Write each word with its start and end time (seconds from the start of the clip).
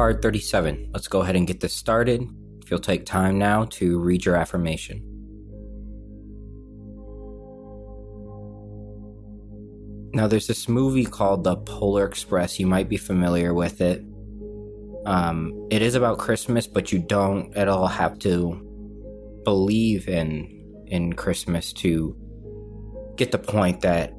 card 0.00 0.22
37. 0.22 0.88
Let's 0.94 1.08
go 1.08 1.20
ahead 1.20 1.36
and 1.36 1.46
get 1.46 1.60
this 1.60 1.74
started. 1.74 2.26
If 2.62 2.70
you'll 2.70 2.80
take 2.80 3.04
time 3.04 3.38
now 3.38 3.66
to 3.66 3.98
read 3.98 4.24
your 4.24 4.34
affirmation. 4.34 5.02
Now, 10.14 10.26
there's 10.26 10.46
this 10.46 10.70
movie 10.70 11.04
called 11.04 11.44
The 11.44 11.56
Polar 11.56 12.06
Express. 12.06 12.58
You 12.58 12.66
might 12.66 12.88
be 12.88 12.96
familiar 12.96 13.52
with 13.52 13.82
it. 13.82 14.02
Um, 15.04 15.68
it 15.70 15.82
is 15.82 15.94
about 15.96 16.16
Christmas, 16.16 16.66
but 16.66 16.90
you 16.92 16.98
don't 16.98 17.54
at 17.54 17.68
all 17.68 17.86
have 17.86 18.18
to 18.20 19.42
believe 19.44 20.08
in 20.08 20.84
in 20.86 21.12
Christmas 21.12 21.74
to 21.74 22.16
get 23.16 23.32
the 23.32 23.38
point 23.38 23.82
that 23.82 24.14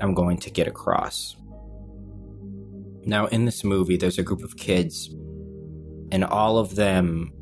I'm 0.00 0.14
going 0.14 0.38
to 0.38 0.50
get 0.50 0.66
across. 0.66 1.36
Now, 3.08 3.24
in 3.28 3.46
this 3.46 3.64
movie, 3.64 3.96
there's 3.96 4.18
a 4.18 4.22
group 4.22 4.42
of 4.42 4.58
kids, 4.58 5.08
and 6.12 6.22
all 6.22 6.58
of 6.58 6.74
them 6.74 7.32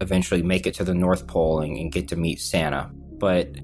eventually 0.00 0.42
make 0.42 0.66
it 0.66 0.74
to 0.74 0.82
the 0.82 0.92
North 0.92 1.28
Pole 1.28 1.60
and, 1.60 1.76
and 1.76 1.92
get 1.92 2.08
to 2.08 2.16
meet 2.16 2.40
Santa. 2.40 2.90
But 2.92 3.54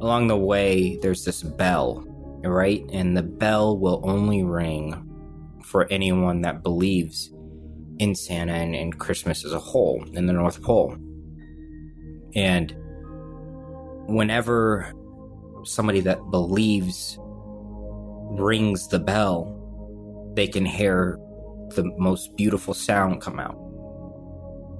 along 0.00 0.26
the 0.26 0.36
way, 0.36 0.96
there's 0.96 1.24
this 1.24 1.44
bell, 1.44 2.04
right? 2.42 2.84
And 2.92 3.16
the 3.16 3.22
bell 3.22 3.78
will 3.78 4.00
only 4.02 4.42
ring 4.42 5.60
for 5.62 5.86
anyone 5.92 6.40
that 6.42 6.64
believes 6.64 7.32
in 8.00 8.16
Santa 8.16 8.54
and, 8.54 8.74
and 8.74 8.98
Christmas 8.98 9.44
as 9.44 9.52
a 9.52 9.60
whole 9.60 10.04
in 10.12 10.26
the 10.26 10.32
North 10.32 10.60
Pole. 10.60 10.96
And 12.34 12.74
whenever 14.08 14.92
somebody 15.62 16.00
that 16.00 16.18
believes 16.32 17.16
rings 17.20 18.88
the 18.88 18.98
bell, 18.98 19.54
they 20.38 20.46
can 20.46 20.64
hear 20.64 21.18
the 21.74 21.82
most 21.98 22.36
beautiful 22.36 22.72
sound 22.72 23.20
come 23.20 23.40
out. 23.40 23.58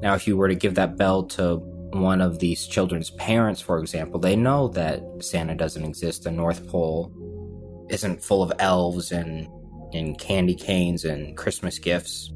Now, 0.00 0.14
if 0.14 0.24
you 0.28 0.36
were 0.36 0.46
to 0.46 0.54
give 0.54 0.76
that 0.76 0.96
bell 0.96 1.24
to 1.30 1.56
one 1.56 2.20
of 2.20 2.38
these 2.38 2.64
children's 2.64 3.10
parents, 3.10 3.60
for 3.60 3.80
example, 3.80 4.20
they 4.20 4.36
know 4.36 4.68
that 4.68 5.02
Santa 5.18 5.56
doesn't 5.56 5.84
exist. 5.84 6.22
The 6.22 6.30
North 6.30 6.68
Pole 6.68 7.12
isn't 7.90 8.22
full 8.22 8.40
of 8.40 8.52
elves 8.60 9.10
and, 9.10 9.48
and 9.92 10.16
candy 10.16 10.54
canes 10.54 11.04
and 11.04 11.36
Christmas 11.36 11.80
gifts. 11.80 12.32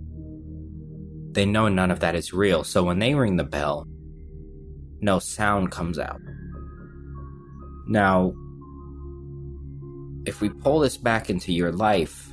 They 1.31 1.47
know 1.47 1.69
none 1.69 1.93
of 1.93 2.01
that 2.01 2.17
is 2.17 2.33
real. 2.33 2.65
So 2.65 2.83
when 2.83 2.99
they 2.99 3.15
ring 3.15 3.37
the 3.37 3.45
bell, 3.45 3.87
no 5.01 5.21
sound 5.21 5.71
comes 5.71 5.97
out. 5.97 6.21
Now, 7.87 8.35
if 10.27 10.41
we 10.41 10.49
pull 10.49 10.81
this 10.81 10.97
back 10.97 11.31
into 11.31 11.53
your 11.53 11.71
life, 11.71 12.32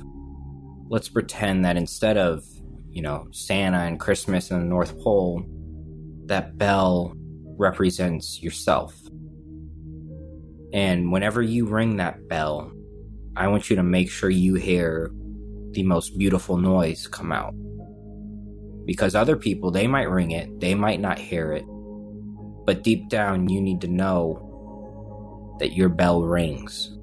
let's 0.90 1.08
pretend 1.08 1.64
that 1.64 1.76
instead 1.76 2.18
of, 2.18 2.44
you 2.90 3.00
know, 3.00 3.28
Santa 3.30 3.78
and 3.78 4.00
Christmas 4.00 4.50
and 4.50 4.60
the 4.60 4.66
North 4.66 4.98
Pole, 5.00 5.44
that 6.26 6.58
bell 6.58 7.14
represents 7.56 8.42
yourself. 8.42 9.00
And 10.72 11.12
whenever 11.12 11.42
you 11.42 11.66
ring 11.66 11.96
that 11.96 12.28
bell, 12.28 12.72
I 13.36 13.46
want 13.46 13.70
you 13.70 13.76
to 13.76 13.84
make 13.84 14.10
sure 14.10 14.30
you 14.30 14.56
hear 14.56 15.12
the 15.70 15.84
most 15.84 16.18
beautiful 16.18 16.56
noise 16.56 17.06
come 17.06 17.30
out. 17.30 17.54
Because 18.84 19.14
other 19.14 19.36
people, 19.36 19.70
they 19.70 19.86
might 19.86 20.10
ring 20.10 20.32
it, 20.32 20.58
they 20.58 20.74
might 20.74 21.00
not 21.00 21.20
hear 21.20 21.52
it, 21.52 21.64
but 22.66 22.82
deep 22.82 23.08
down, 23.08 23.48
you 23.48 23.60
need 23.60 23.80
to 23.82 23.88
know 23.88 25.56
that 25.60 25.72
your 25.72 25.88
bell 25.88 26.22
rings. 26.22 26.96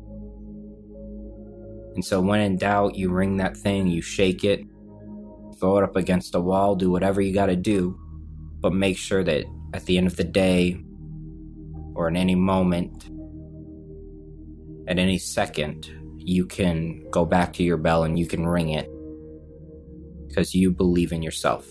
And 1.98 2.06
so, 2.06 2.22
when 2.22 2.42
in 2.42 2.58
doubt, 2.58 2.94
you 2.94 3.10
ring 3.10 3.38
that 3.38 3.58
thing, 3.58 3.88
you 3.88 4.04
shake 4.04 4.44
it, 4.44 4.64
throw 5.60 5.80
it 5.80 5.84
up 5.84 5.96
against 5.96 6.36
a 6.36 6.40
wall, 6.40 6.76
do 6.76 6.92
whatever 6.92 7.22
you 7.22 7.34
gotta 7.34 7.56
do, 7.56 8.00
but 8.62 8.72
make 8.72 9.00
sure 9.00 9.24
that 9.24 9.46
at 9.74 9.86
the 9.86 9.98
end 9.98 10.06
of 10.06 10.16
the 10.16 10.24
day, 10.24 10.80
or 11.96 12.08
in 12.08 12.16
any 12.16 12.36
moment, 12.36 13.10
at 14.88 15.00
any 15.00 15.18
second, 15.18 15.90
you 16.18 16.46
can 16.46 17.04
go 17.10 17.26
back 17.26 17.54
to 17.54 17.64
your 17.64 17.78
bell 17.78 18.04
and 18.04 18.20
you 18.20 18.28
can 18.28 18.46
ring 18.46 18.70
it 18.70 18.88
because 20.28 20.54
you 20.54 20.70
believe 20.70 21.12
in 21.12 21.24
yourself. 21.24 21.66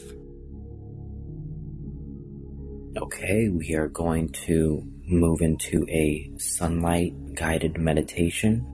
Okay, 2.96 3.48
we 3.48 3.76
are 3.76 3.86
going 3.86 4.30
to 4.46 4.82
move 5.06 5.40
into 5.40 5.86
a 5.88 6.28
sunlight 6.36 7.14
guided 7.36 7.78
meditation. 7.78 8.66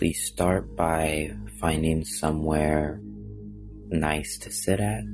Please 0.00 0.24
start 0.24 0.74
by 0.76 1.30
finding 1.60 2.06
somewhere 2.06 3.02
nice 3.90 4.38
to 4.38 4.50
sit 4.50 4.80
at. 4.80 5.04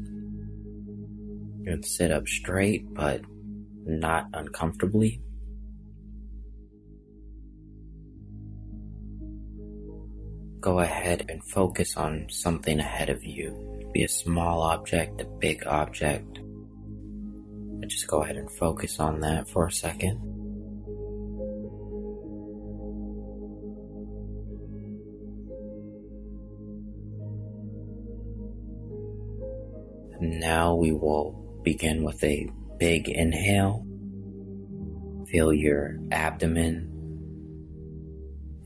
And 1.66 1.84
sit 1.84 2.12
up 2.12 2.28
straight, 2.28 2.94
but 2.94 3.22
not 3.84 4.28
uncomfortably. 4.32 5.20
Go 10.60 10.78
ahead 10.78 11.24
and 11.28 11.42
focus 11.42 11.96
on 11.96 12.28
something 12.30 12.78
ahead 12.78 13.10
of 13.10 13.24
you. 13.24 13.90
Be 13.92 14.04
a 14.04 14.08
small 14.08 14.62
object, 14.62 15.20
a 15.20 15.24
big 15.24 15.66
object, 15.66 16.38
just 17.88 18.06
go 18.06 18.22
ahead 18.22 18.36
and 18.36 18.50
focus 18.52 19.00
on 19.00 19.20
that 19.20 19.48
for 19.48 19.66
a 19.66 19.72
second. 19.72 20.35
Now 30.30 30.74
we 30.74 30.92
will 30.92 31.60
begin 31.62 32.02
with 32.02 32.22
a 32.22 32.48
big 32.78 33.08
inhale. 33.08 33.86
Feel 35.28 35.52
your 35.52 35.98
abdomen 36.12 36.92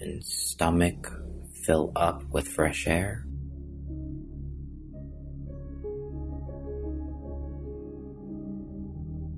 and 0.01 0.25
stomach 0.25 1.13
fill 1.65 1.93
up 1.97 2.23
with 2.31 2.49
fresh 2.49 2.87
air. 2.87 3.25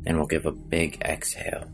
Then 0.05 0.17
we'll 0.17 0.27
give 0.27 0.47
a 0.47 0.53
big 0.53 1.01
exhale. 1.05 1.69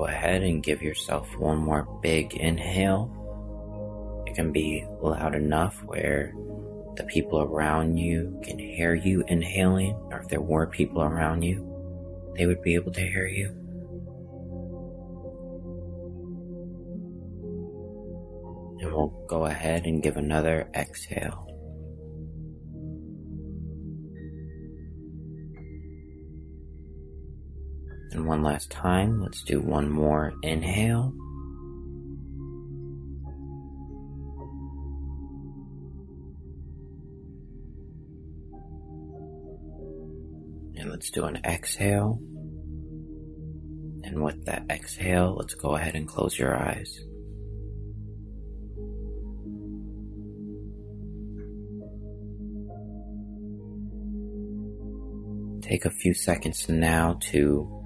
Go 0.00 0.06
ahead 0.06 0.42
and 0.42 0.62
give 0.62 0.80
yourself 0.80 1.28
one 1.36 1.58
more 1.58 1.86
big 2.00 2.32
inhale. 2.32 3.12
It 4.26 4.34
can 4.34 4.50
be 4.50 4.82
loud 5.02 5.34
enough 5.34 5.76
where 5.84 6.32
the 6.96 7.04
people 7.04 7.42
around 7.42 7.98
you 7.98 8.40
can 8.42 8.58
hear 8.58 8.94
you 8.94 9.22
inhaling, 9.28 9.92
or 10.10 10.20
if 10.20 10.28
there 10.28 10.40
were 10.40 10.66
people 10.68 11.02
around 11.02 11.42
you, 11.42 12.32
they 12.34 12.46
would 12.46 12.62
be 12.62 12.76
able 12.76 12.92
to 12.92 13.02
hear 13.02 13.26
you. 13.26 13.48
and 18.80 18.90
we'll 18.90 19.12
go 19.28 19.44
ahead 19.44 19.84
and 19.84 20.02
give 20.02 20.16
another 20.16 20.66
exhale. 20.74 21.49
And 28.20 28.28
one 28.28 28.42
last 28.42 28.70
time, 28.70 29.22
let's 29.22 29.42
do 29.42 29.62
one 29.62 29.88
more 29.88 30.34
inhale. 30.42 31.14
And 40.76 40.90
let's 40.90 41.10
do 41.10 41.24
an 41.24 41.40
exhale. 41.46 42.20
And 44.04 44.22
with 44.22 44.44
that 44.44 44.66
exhale, 44.68 45.34
let's 45.38 45.54
go 45.54 45.76
ahead 45.76 45.94
and 45.94 46.06
close 46.06 46.38
your 46.38 46.54
eyes. 46.54 47.00
Take 55.62 55.86
a 55.86 55.90
few 55.90 56.12
seconds 56.12 56.68
now 56.68 57.16
to 57.30 57.79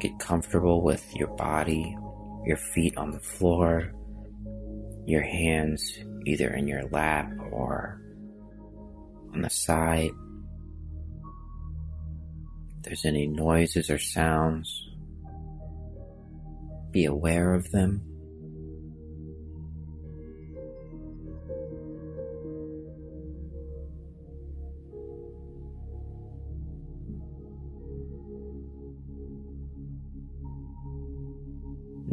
get 0.00 0.18
comfortable 0.18 0.82
with 0.82 1.14
your 1.14 1.28
body, 1.36 1.96
your 2.44 2.56
feet 2.56 2.96
on 2.96 3.10
the 3.10 3.20
floor, 3.20 3.92
your 5.06 5.22
hands 5.22 5.98
either 6.26 6.50
in 6.50 6.66
your 6.66 6.84
lap 6.90 7.30
or 7.50 8.00
on 9.34 9.42
the 9.42 9.50
side. 9.50 10.10
If 12.76 12.82
there's 12.84 13.04
any 13.04 13.26
noises 13.26 13.90
or 13.90 13.98
sounds, 13.98 14.88
be 16.90 17.04
aware 17.04 17.54
of 17.54 17.70
them. 17.70 18.07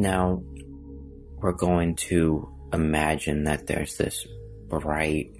Now, 0.06 0.44
we're 1.42 1.54
going 1.54 1.96
to 1.96 2.48
imagine 2.72 3.46
that 3.46 3.66
there's 3.66 3.98
this 3.98 4.28
bright 4.68 5.32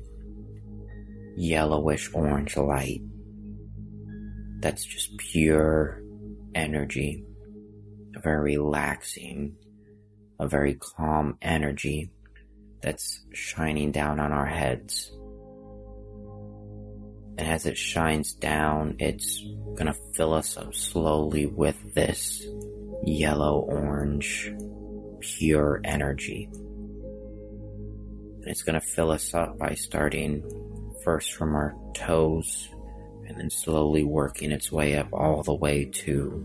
yellowish 1.36 2.10
orange 2.16 2.58
light 2.58 3.02
that's 4.62 4.84
just 4.84 5.16
pure 5.18 6.02
energy, 6.56 7.24
a 8.16 8.20
very 8.22 8.58
relaxing, 8.58 9.56
a 10.40 10.48
very 10.48 10.74
calm 10.74 11.38
energy 11.44 12.10
that's 12.82 13.24
shining 13.34 13.92
down 13.92 14.20
on 14.20 14.32
our 14.32 14.48
heads. 14.48 15.12
And 17.38 17.48
as 17.48 17.68
it 17.68 17.78
shines 17.78 18.34
down, 18.34 18.96
it's 18.98 19.46
gonna 19.76 19.96
fill 20.16 20.34
us 20.34 20.58
up 20.58 20.74
slowly 20.74 21.46
with 21.46 21.94
this 21.94 22.44
yellow 23.04 23.60
orange 23.60 24.54
pure 25.20 25.82
energy. 25.84 26.50
And 26.54 28.48
it's 28.48 28.64
gonna 28.64 28.82
fill 28.82 29.12
us 29.12 29.34
up 29.34 29.58
by 29.58 29.74
starting 29.74 30.44
first 31.04 31.34
from 31.34 31.56
our 31.56 31.76
toes 31.94 32.70
and 33.28 33.40
then 33.40 33.50
slowly 33.50 34.04
working 34.04 34.52
its 34.52 34.72
way 34.72 34.96
up 34.96 35.08
all 35.12 35.44
the 35.44 35.54
way 35.54 35.86
to 35.86 36.44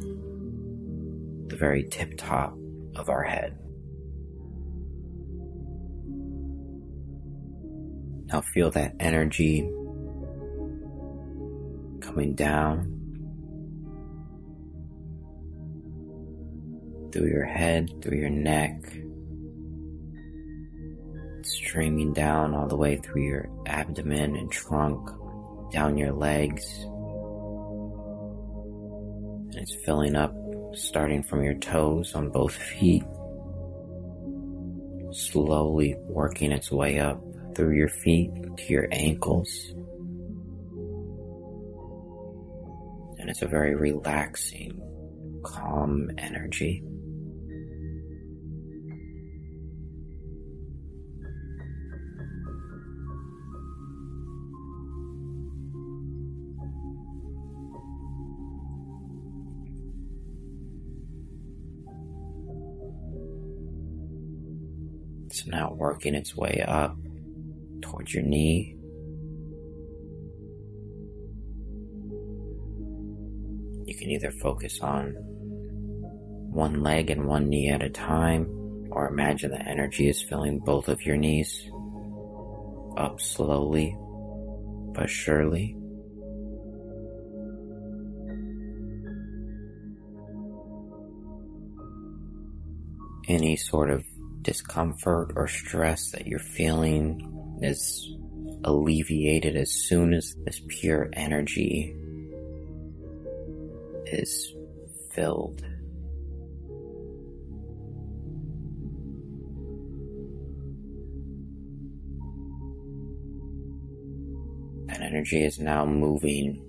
the 1.48 1.56
very 1.56 1.84
tip 1.84 2.16
top 2.16 2.56
of 2.96 3.08
our 3.08 3.22
head. 3.22 3.56
Now 8.26 8.42
feel 8.42 8.70
that 8.70 8.94
energy 9.00 9.68
coming 12.00 12.34
down 12.34 12.99
through 17.12 17.28
your 17.28 17.44
head, 17.44 18.02
through 18.02 18.18
your 18.18 18.30
neck, 18.30 18.74
streaming 21.42 22.12
down 22.12 22.54
all 22.54 22.66
the 22.68 22.76
way 22.76 22.96
through 22.96 23.22
your 23.22 23.48
abdomen 23.66 24.36
and 24.36 24.50
trunk, 24.50 25.08
down 25.72 25.96
your 25.96 26.12
legs. 26.12 26.64
And 29.48 29.56
it's 29.56 29.74
filling 29.84 30.16
up 30.16 30.34
starting 30.74 31.22
from 31.22 31.42
your 31.42 31.54
toes 31.54 32.14
on 32.14 32.30
both 32.30 32.54
feet, 32.54 33.04
slowly 35.12 35.96
working 36.00 36.52
its 36.52 36.70
way 36.70 36.98
up 36.98 37.20
through 37.54 37.74
your 37.74 37.88
feet 37.88 38.30
to 38.56 38.72
your 38.72 38.86
ankles. 38.92 39.74
And 43.18 43.28
it's 43.28 43.42
a 43.42 43.48
very 43.48 43.74
relaxing, 43.74 44.80
calm 45.44 46.10
energy. 46.18 46.82
Now 65.60 65.72
working 65.74 66.14
its 66.14 66.34
way 66.34 66.64
up 66.66 66.96
towards 67.82 68.14
your 68.14 68.22
knee. 68.22 68.74
You 73.84 73.94
can 73.94 74.10
either 74.10 74.30
focus 74.30 74.80
on 74.80 75.12
one 76.50 76.82
leg 76.82 77.10
and 77.10 77.26
one 77.26 77.50
knee 77.50 77.68
at 77.68 77.82
a 77.82 77.90
time, 77.90 78.46
or 78.90 79.08
imagine 79.08 79.50
the 79.50 79.60
energy 79.60 80.08
is 80.08 80.22
filling 80.22 80.60
both 80.60 80.88
of 80.88 81.04
your 81.04 81.18
knees 81.18 81.70
up 82.96 83.20
slowly 83.20 83.94
but 84.94 85.10
surely. 85.10 85.76
Any 93.28 93.56
sort 93.56 93.90
of 93.90 94.04
discomfort 94.42 95.32
or 95.36 95.48
stress 95.48 96.10
that 96.10 96.26
you're 96.26 96.38
feeling 96.38 97.58
is 97.62 98.14
alleviated 98.64 99.56
as 99.56 99.70
soon 99.70 100.12
as 100.12 100.34
this 100.44 100.60
pure 100.68 101.08
energy 101.12 101.94
is 104.06 104.54
filled. 105.12 105.64
That 114.86 115.00
energy 115.00 115.44
is 115.44 115.58
now 115.58 115.84
moving 115.84 116.62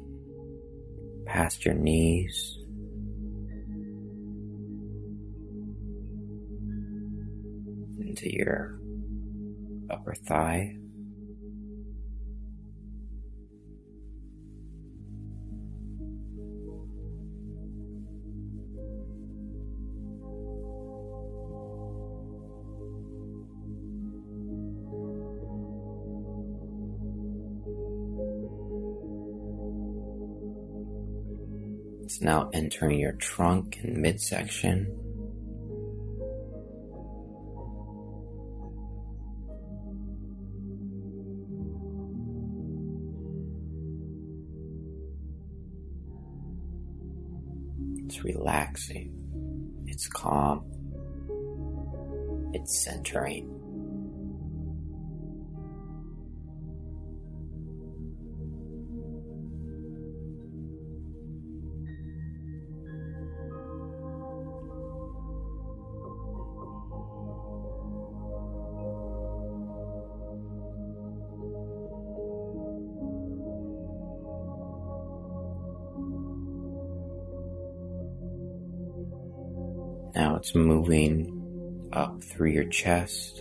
past 1.26 1.66
your 1.66 1.74
knees 1.74 2.61
into 8.22 8.36
your 8.36 8.80
upper 9.90 10.14
thigh. 10.14 10.76
It's 32.04 32.22
now 32.22 32.50
entering 32.54 33.00
your 33.00 33.14
trunk 33.14 33.80
and 33.84 33.98
midsection. 33.98 35.11
It's 47.98 48.24
relaxing. 48.24 49.14
It's 49.88 50.08
calm. 50.08 50.66
It's 52.54 52.84
centering. 52.84 53.61
Now 80.16 80.36
it's 80.36 80.54
moving 80.54 81.90
up 81.94 82.22
through 82.24 82.50
your 82.50 82.66
chest 82.66 83.40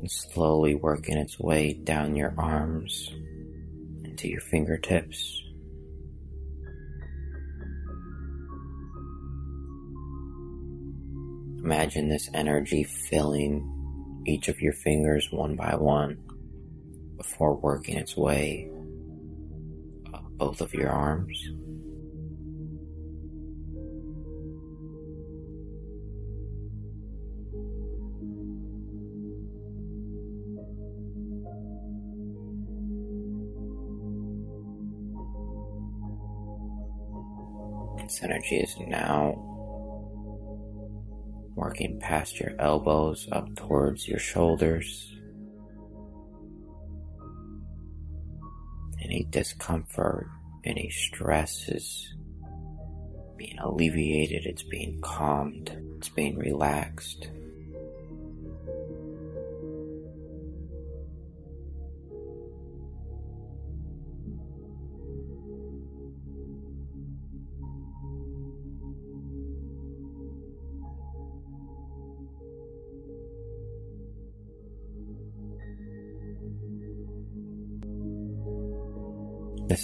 and 0.00 0.10
slowly 0.10 0.74
working 0.74 1.16
its 1.16 1.38
way 1.38 1.72
down 1.72 2.14
your 2.14 2.34
arms 2.38 3.10
into 4.04 4.28
your 4.28 4.40
fingertips. 4.40 5.42
Imagine 11.64 12.08
this 12.08 12.28
energy 12.34 12.84
filling 12.84 14.22
each 14.26 14.48
of 14.48 14.60
your 14.60 14.72
fingers 14.72 15.28
one 15.30 15.56
by 15.56 15.74
one 15.74 16.18
before 17.16 17.54
working 17.56 17.96
its 17.96 18.16
way 18.16 18.68
up 20.12 20.24
both 20.32 20.60
of 20.60 20.72
your 20.74 20.90
arms. 20.90 21.50
This 38.02 38.20
energy 38.22 38.56
is 38.56 38.76
now 38.80 39.34
working 41.54 42.00
past 42.00 42.40
your 42.40 42.52
elbows 42.58 43.28
up 43.30 43.54
towards 43.54 44.08
your 44.08 44.18
shoulders. 44.18 45.16
Any 49.00 49.26
discomfort, 49.30 50.26
any 50.64 50.90
stress 50.90 51.68
is 51.68 52.14
being 53.36 53.58
alleviated, 53.60 54.46
it's 54.46 54.64
being 54.64 55.00
calmed, 55.00 55.76
it's 55.96 56.08
being 56.08 56.36
relaxed. 56.36 57.28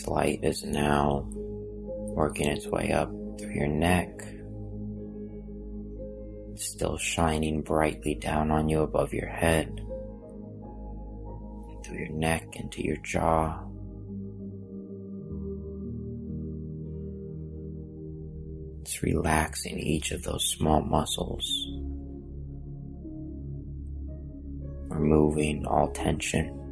Light 0.09 0.41
is 0.43 0.65
now 0.65 1.27
working 1.33 2.49
its 2.49 2.67
way 2.67 2.93
up 2.93 3.11
through 3.39 3.53
your 3.53 3.69
neck, 3.69 4.11
still 6.57 6.97
shining 6.99 7.63
brightly 7.63 8.15
down 8.15 8.51
on 8.51 8.69
you 8.69 8.81
above 8.81 9.13
your 9.13 9.29
head, 9.29 9.81
through 11.85 11.99
your 11.99 12.11
neck 12.11 12.57
into 12.57 12.83
your 12.83 12.97
jaw. 12.97 13.63
It's 18.81 19.03
relaxing 19.03 19.79
each 19.79 20.13
of 20.13 20.23
those 20.23 20.45
small 20.45 20.81
muscles, 20.81 21.47
removing 24.89 25.67
all 25.67 25.91
tension. 25.93 26.68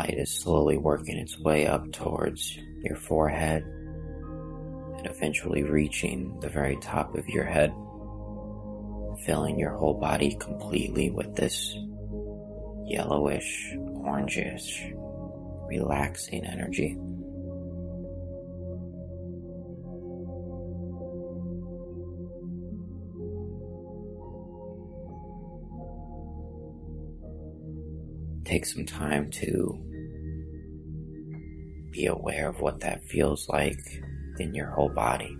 Light 0.00 0.16
is 0.16 0.30
slowly 0.30 0.78
working 0.78 1.18
its 1.18 1.38
way 1.38 1.66
up 1.66 1.92
towards 1.92 2.56
your 2.82 2.96
forehead 2.96 3.62
and 3.62 5.06
eventually 5.06 5.62
reaching 5.62 6.40
the 6.40 6.48
very 6.48 6.76
top 6.76 7.14
of 7.14 7.28
your 7.28 7.44
head, 7.44 7.70
filling 9.26 9.58
your 9.58 9.72
whole 9.72 10.00
body 10.00 10.34
completely 10.40 11.10
with 11.10 11.36
this 11.36 11.76
yellowish, 12.86 13.74
orangish, 13.76 14.90
relaxing 15.68 16.46
energy. 16.46 16.96
Take 28.46 28.64
some 28.64 28.86
time 28.86 29.30
to 29.32 29.89
be 32.00 32.06
aware 32.06 32.48
of 32.48 32.60
what 32.60 32.80
that 32.80 33.04
feels 33.04 33.46
like 33.50 34.02
in 34.38 34.54
your 34.54 34.68
whole 34.68 34.88
body. 34.88 35.36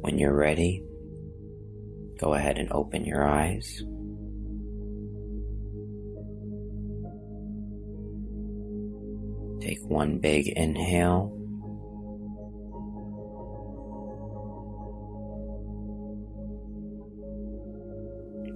When 0.00 0.18
you're 0.18 0.34
ready, 0.34 0.82
go 2.18 2.34
ahead 2.34 2.58
and 2.58 2.72
open 2.72 3.04
your 3.04 3.24
eyes. 3.24 3.84
One 9.88 10.18
big 10.18 10.48
inhale. 10.48 11.32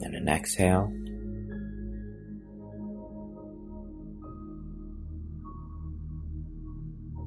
And 0.03 0.15
an 0.15 0.29
exhale. 0.29 0.93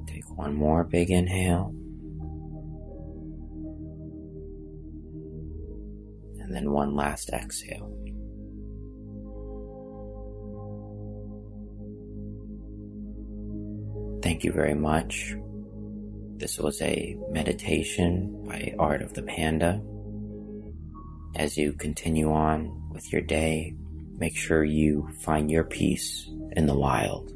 Take 0.06 0.30
one 0.36 0.54
more 0.54 0.84
big 0.84 1.10
inhale. 1.10 1.74
And 6.40 6.54
then 6.54 6.70
one 6.70 6.94
last 6.94 7.30
exhale. 7.30 8.05
Thank 14.22 14.44
you 14.44 14.52
very 14.52 14.74
much. 14.74 15.34
This 16.36 16.58
was 16.58 16.80
a 16.82 17.16
meditation 17.30 18.44
by 18.46 18.74
Art 18.78 19.02
of 19.02 19.14
the 19.14 19.22
Panda. 19.22 19.80
As 21.34 21.56
you 21.56 21.72
continue 21.72 22.32
on 22.32 22.90
with 22.92 23.12
your 23.12 23.22
day, 23.22 23.74
make 24.18 24.36
sure 24.36 24.64
you 24.64 25.08
find 25.20 25.50
your 25.50 25.64
peace 25.64 26.28
in 26.52 26.66
the 26.66 26.74
wild. 26.74 27.35